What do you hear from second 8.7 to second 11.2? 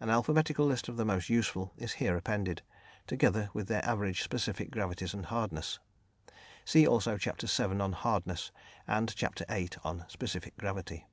and Chapter VIII. on "Specific Gravity.")